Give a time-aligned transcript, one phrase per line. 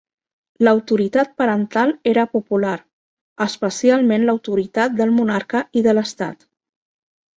[0.67, 2.73] L'autoritat parental era popular,
[3.47, 6.43] especialment l'autoritat del monarca i de l'estat.